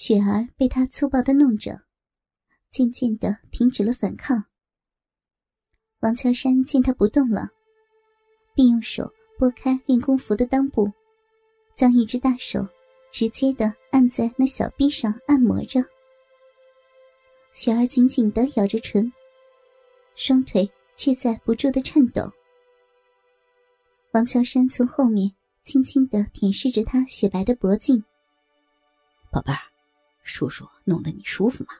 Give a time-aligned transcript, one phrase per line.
[0.00, 1.82] 雪儿被他粗暴的弄着，
[2.70, 4.44] 渐渐的停止了反抗。
[5.98, 7.48] 王乔山见他不动了，
[8.54, 10.88] 便用手拨开练功服的裆部，
[11.74, 12.64] 将一只大手
[13.10, 15.80] 直接的按在那小臂上按摩着。
[17.52, 19.12] 雪儿紧紧的咬着唇，
[20.14, 22.30] 双腿却在不住的颤抖。
[24.12, 25.34] 王乔山从后面
[25.64, 28.04] 轻轻的舔舐着她雪白的脖颈，
[29.32, 29.67] 宝贝儿。
[30.28, 31.70] 叔叔弄得你舒服吗？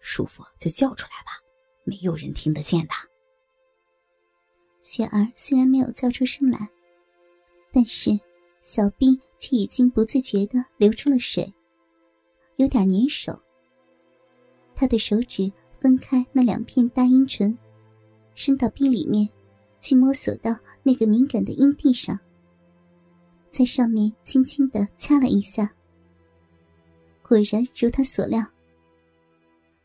[0.00, 1.32] 舒服就叫出来吧，
[1.84, 2.94] 没有人听得见的。
[4.80, 6.68] 雪儿虽然没有叫出声来，
[7.70, 8.18] 但是
[8.62, 11.52] 小臂却已经不自觉的流出了水，
[12.56, 13.38] 有点粘手。
[14.74, 17.56] 他的手指分开那两片大阴唇，
[18.34, 19.28] 伸到臂里面，
[19.78, 22.18] 去摸索到那个敏感的阴蒂上，
[23.50, 25.70] 在上面轻轻的掐了一下。
[27.26, 28.44] 果然如他所料，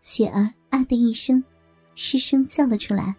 [0.00, 1.42] 雪儿啊的一声，
[1.96, 3.12] 失声叫了出来。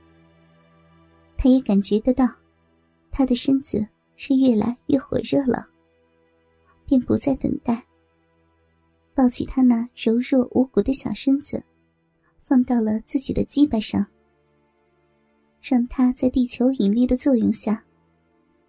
[1.37, 2.25] 他也感觉得到，
[3.11, 5.67] 他的身子是越来越火热了，
[6.85, 7.85] 便不再等待，
[9.13, 11.61] 抱起他那柔弱无骨的小身子，
[12.39, 14.07] 放到了自己的鸡巴上，
[15.61, 17.83] 让他在地球引力的作用下，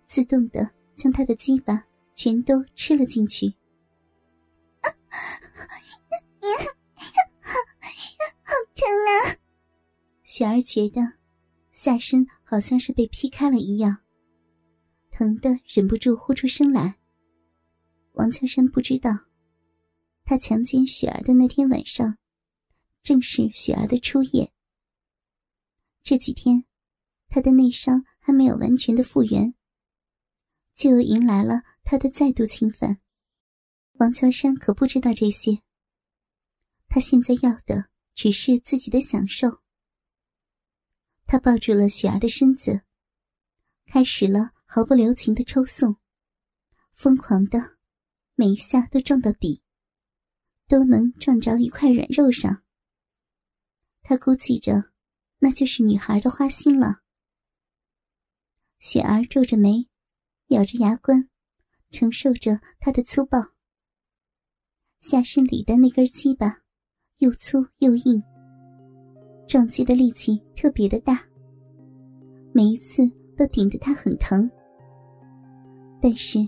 [0.07, 3.55] 自动的将他的鸡巴全都吃了进去。
[10.37, 11.01] 雪儿觉得
[11.73, 14.03] 下身好像是被劈开了一样，
[15.11, 16.99] 疼得忍不住呼出声来。
[18.13, 19.13] 王秋山不知道，
[20.25, 22.19] 他强奸雪儿的那天晚上，
[23.03, 24.53] 正是雪儿的初夜。
[26.03, 26.67] 这几天，
[27.31, 29.55] 他的内伤还没有完全的复原，
[30.75, 32.99] 就又迎来了他的再度侵犯。
[33.95, 35.63] 王乔山可不知道这些。
[36.89, 39.63] 他现在要的只是自己的享受。
[41.27, 42.83] 他抱住了雪儿的身子，
[43.87, 45.97] 开始了毫不留情的抽送，
[46.95, 47.77] 疯狂的，
[48.35, 49.63] 每一下都撞到底，
[50.69, 52.63] 都能撞着一块软肉上。
[54.03, 54.93] 他估计着，
[55.41, 57.03] 那就是女孩的花心了。
[58.79, 59.89] 雪儿皱着眉，
[60.49, 61.29] 咬着牙关，
[61.91, 63.39] 承受着他的粗暴。
[65.01, 66.63] 下身里的那根鸡巴，
[67.19, 68.23] 又粗又硬，
[69.47, 71.21] 撞击的力气特别的大，
[72.53, 74.51] 每一次都顶得他很疼。
[76.01, 76.39] 但是，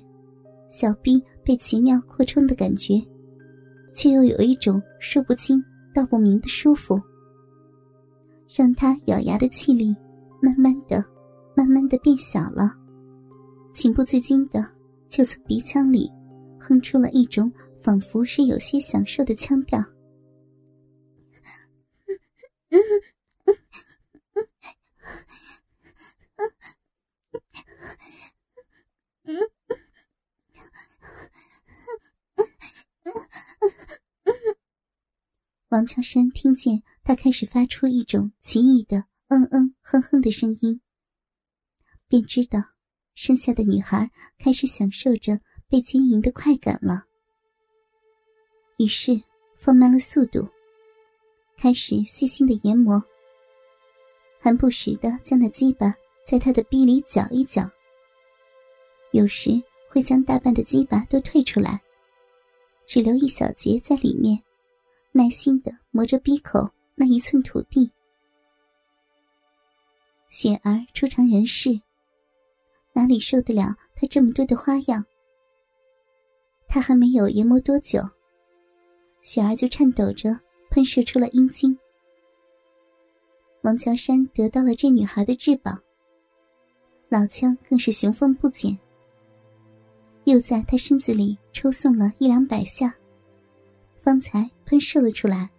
[0.69, 3.01] 小臂被奇妙扩充的感觉，
[3.95, 5.63] 却又有一种说不清
[5.95, 7.01] 道不明的舒服，
[8.49, 9.95] 让他咬牙的气力，
[10.43, 11.05] 慢慢的、
[11.57, 12.73] 慢慢的变小了，
[13.73, 14.65] 情不自禁的
[15.09, 16.11] 就从鼻腔里
[16.59, 17.51] 哼出了一种。
[17.81, 19.81] 仿佛是有些享受的腔调。
[35.79, 40.81] 王乔山听见他开始发出一种奇异的“嗯嗯哼哼”的声音，
[42.09, 42.61] 便知道
[43.15, 47.05] 剩下的女孩开始享受着被经营的快感了。
[48.79, 49.23] 于是
[49.57, 50.49] 放慢了速度，
[51.57, 53.01] 开始细心的研磨，
[54.41, 55.95] 还不时的将那鸡巴
[56.27, 57.71] 在他的逼里搅一搅。
[59.13, 61.81] 有时会将大半的鸡巴都退出来，
[62.85, 64.43] 只留一小节在里面，
[65.13, 67.91] 耐心的磨着鼻口那一寸土地。
[70.29, 71.81] 雪儿初尝人世，
[72.93, 75.05] 哪里受得了他这么多的花样？
[76.69, 78.03] 他还没有研磨多久。
[79.23, 80.39] 雪儿就颤抖着
[80.71, 81.77] 喷射出了阴茎。
[83.63, 85.77] 王乔山得到了这女孩的至宝，
[87.09, 88.79] 老枪更是雄风不减，
[90.25, 92.95] 又在她身子里抽送了一两百下，
[94.09, 95.51] 方才喷射了出来。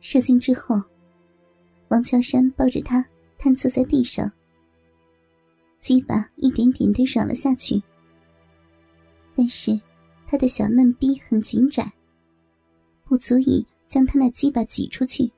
[0.00, 0.80] 射精之后，
[1.88, 3.04] 王乔山抱着他
[3.36, 4.32] 瘫坐在地上，
[5.80, 7.82] 鸡巴一点点的软了下去，
[9.36, 9.78] 但是
[10.26, 11.92] 他的小嫩逼很紧窄。
[13.04, 15.30] 不足以将他那鸡巴挤出去，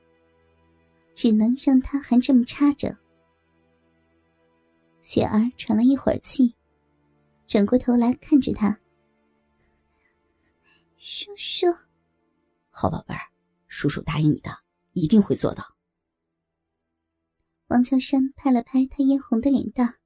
[1.13, 2.97] 只能让他还这么插着。
[5.01, 6.55] 雪儿喘了一会儿气，
[7.45, 8.79] 转过头来看着他
[11.05, 11.67] ：“叔叔，
[12.69, 13.19] 好宝贝儿，
[13.67, 14.59] 叔叔答应你的，
[14.93, 15.75] 一定会做到。”
[17.67, 19.99] 王乔山拍了拍他嫣红的脸蛋：“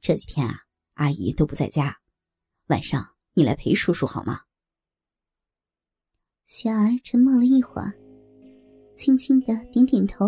[0.00, 0.54] 这几天啊，
[0.94, 1.98] 阿姨都不在家，
[2.68, 4.42] 晚上你来陪叔叔好吗？”
[6.46, 7.92] 雪儿沉默了一会儿，
[8.96, 10.26] 轻轻的点点头。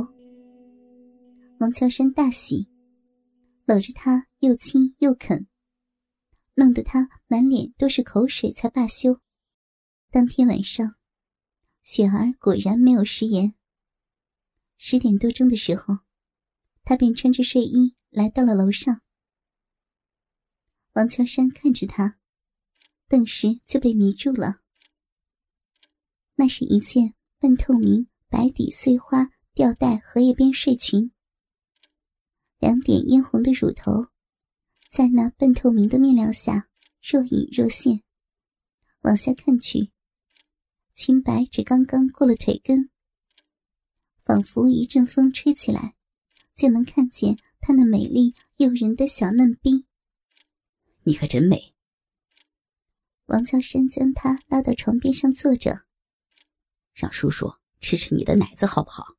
[1.60, 2.68] 王乔山大喜，
[3.66, 5.46] 搂着她又亲又啃，
[6.54, 9.16] 弄得他满脸都是口水才罢休。
[10.12, 10.96] 当天晚上，
[11.84, 13.54] 雪儿果然没有食言。
[14.76, 15.98] 十点多钟的时候，
[16.82, 19.02] 他便穿着睡衣来到了楼上。
[20.94, 22.18] 王乔山看着他，
[23.06, 24.62] 顿时就被迷住了。
[26.34, 31.12] 那是一件半透明白底碎花吊带荷叶边睡裙，
[32.58, 34.08] 两点嫣红的乳头，
[34.90, 36.68] 在那半透明的面料下
[37.00, 38.02] 若隐若现。
[39.02, 39.92] 往下看去，
[41.02, 42.90] 裙摆只刚刚过了腿根，
[44.22, 45.96] 仿佛一阵风吹起来，
[46.54, 49.86] 就能看见她那美丽诱人的小嫩逼。
[51.04, 51.74] 你可真美。
[53.28, 55.86] 王乔山将她拉到床边上坐着。
[56.92, 57.50] 让叔叔
[57.80, 59.16] 吃吃你的奶子好不好？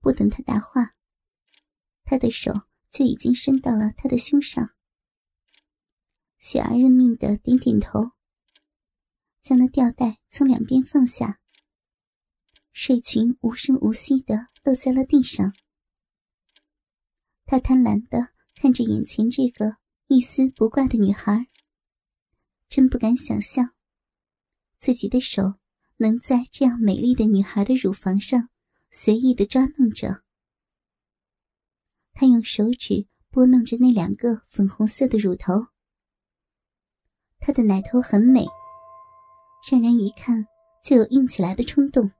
[0.00, 0.94] 不等他答话，
[2.04, 4.70] 他的手就已经伸到了他的胸上。
[6.38, 8.12] 雪儿认命的点点头，
[9.46, 11.38] 将那吊带从两边放下，
[12.72, 15.54] 睡裙无声无息的落在了地上。
[17.44, 19.76] 他贪婪的看着眼前这个
[20.08, 21.46] 一丝不挂的女孩，
[22.68, 23.70] 真不敢想象
[24.80, 25.54] 自己的手。
[25.98, 28.50] 能在这样美丽的女孩的乳房上
[28.90, 30.24] 随意的抓弄着，
[32.12, 35.68] 他用手指拨弄着那两个粉红色的乳头。
[37.38, 38.44] 她的奶头很美，
[39.70, 40.46] 让人一看
[40.82, 42.10] 就有硬起来的冲动。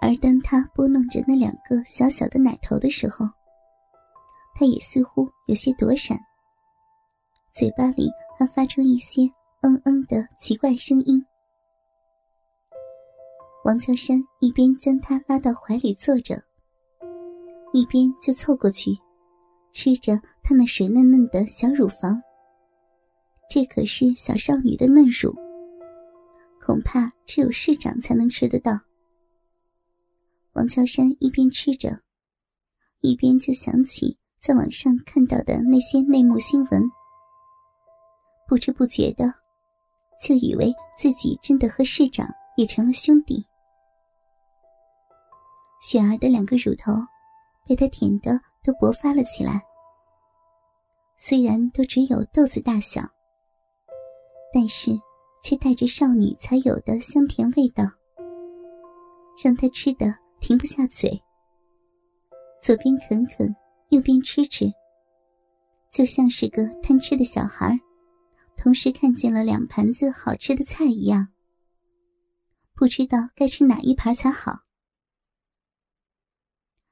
[0.00, 3.26] 而当他拨弄着那两个小小的奶头的时候，
[4.54, 6.18] 他也似乎有些躲闪，
[7.52, 9.22] 嘴巴里还发出一些
[9.62, 11.24] “嗯嗯”的奇怪声音。
[13.64, 16.42] 王乔山一边将她拉到怀里坐着，
[17.72, 18.90] 一边就凑过去，
[19.72, 22.20] 吃着她那水嫩嫩的小乳房。
[23.48, 25.32] 这可是小少女的嫩乳，
[26.64, 28.78] 恐怕只有市长才能吃得到。
[30.52, 32.00] 王乔山一边吃着，
[33.00, 36.82] 一边就想起在网上看到的那些内幕新闻，
[38.46, 39.34] 不知不觉的，
[40.22, 43.44] 就以为自己真的和市长也成了兄弟。
[45.80, 46.92] 雪儿的两个乳头
[47.66, 49.60] 被他舔得都勃发了起来，
[51.16, 53.02] 虽然都只有豆子大小，
[54.54, 54.92] 但是
[55.42, 57.84] 却带着少女才有的香甜味道，
[59.42, 61.20] 让他吃的停不下嘴。
[62.62, 63.54] 左边啃啃，
[63.88, 64.72] 右边吃吃，
[65.90, 67.76] 就像是个贪吃的小孩，
[68.56, 71.26] 同时看见了两盘子好吃的菜一样，
[72.72, 74.60] 不知道该吃哪一盘才好。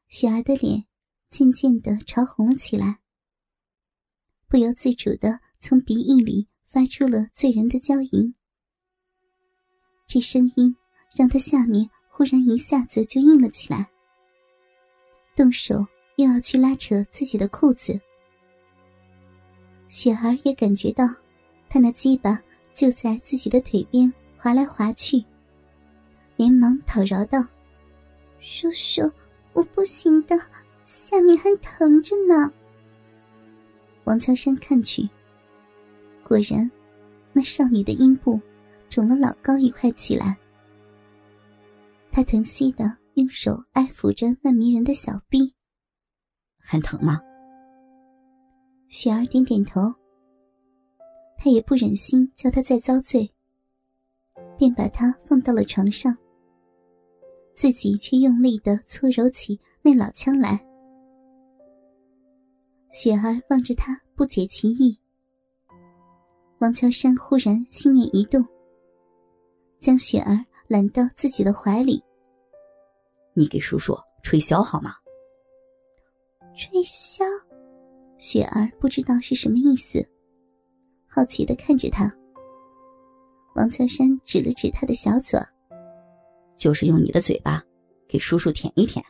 [0.09, 0.87] 雪儿的脸
[1.31, 2.99] 渐渐的潮红了起来，
[4.49, 8.35] 不由自主的从鼻翼里发出了醉人的娇吟。
[10.13, 10.77] 这声音
[11.15, 13.89] 让他下面忽然一下子就硬了起来，
[15.37, 15.87] 动手
[16.17, 17.97] 又要去拉扯自己的裤子。
[19.87, 21.05] 雪儿也感觉到
[21.69, 22.43] 他那鸡巴
[22.75, 25.25] 就在自己的腿边滑来滑去，
[26.35, 27.47] 连忙讨饶道
[28.43, 29.09] ：“叔叔。”
[29.55, 30.37] 我不行的，
[30.83, 32.53] 下面还疼着呢。
[34.03, 35.09] 王乔山看去，
[36.25, 36.69] 果然，
[37.33, 38.41] 那少女的阴部
[38.91, 40.37] 肿了老高一块起来。
[42.13, 45.55] 他疼惜的用手爱抚着那迷人的小臂，
[46.59, 47.21] 还疼吗？
[48.89, 49.81] 雪儿点点头。
[51.39, 53.31] 他也不忍心叫他再遭罪，
[54.59, 56.15] 便把他放到了床上。
[57.55, 60.61] 自己却用力的搓揉起那老枪来。
[62.91, 64.99] 雪儿望着他，不解其意。
[66.59, 68.45] 王乔山忽然心念一动，
[69.81, 72.03] 将雪儿揽到自己的怀里。
[73.35, 74.95] 你给叔叔吹箫好吗？
[76.55, 77.25] 吹箫？
[78.19, 80.07] 雪儿不知道是什么意思，
[81.09, 82.15] 好奇的看着他。
[83.57, 85.41] 王乔山指了指他的小嘴。
[86.57, 87.65] 就是用你的嘴巴，
[88.07, 89.03] 给叔叔舔一舔。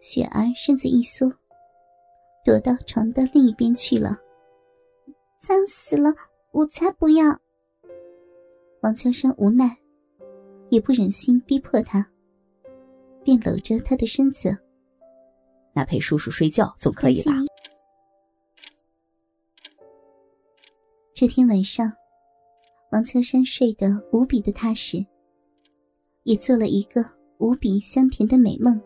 [0.00, 1.30] 雪儿身子一缩，
[2.42, 4.16] 躲到床的另一边去了。
[5.38, 6.14] 脏死了，
[6.52, 7.38] 我才不要！
[8.82, 9.76] 王乔山无奈，
[10.68, 12.06] 也不忍心逼迫他，
[13.24, 14.56] 便搂着他的身子。
[15.72, 17.32] 那陪叔叔睡觉总可以吧？
[21.12, 21.90] 这天晚上，
[22.92, 25.04] 王秋山睡得无比的踏实，
[26.24, 27.04] 也做了一个
[27.38, 28.80] 无比香甜的美梦。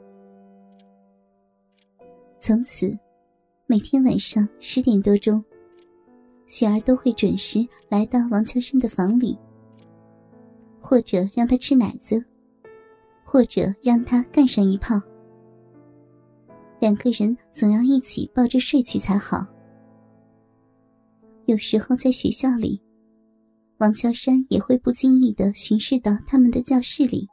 [2.38, 2.96] 从此，
[3.66, 5.44] 每天晚上十点多钟，
[6.46, 9.38] 雪儿都会准时来到王秋生的房里，
[10.80, 12.24] 或者让他吃奶子，
[13.24, 15.00] 或者让他干上一炮。
[16.80, 19.46] 两个人总要一起抱着睡去才好。
[21.44, 22.80] 有时候在学校里，
[23.78, 27.28] 王乔山也会不经意的巡视到他们的教室里，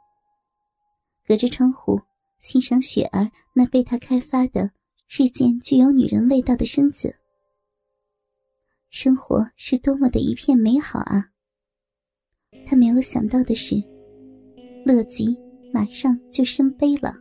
[1.26, 2.00] 隔着窗户
[2.38, 4.70] 欣赏雪儿那被他开发的
[5.08, 7.14] 日渐具有女人味道的身子。
[8.90, 11.30] 生活是多么的一片美好啊！
[12.64, 13.82] 他没有想到的是，
[14.84, 15.36] 乐极
[15.72, 17.14] 马上就生悲了。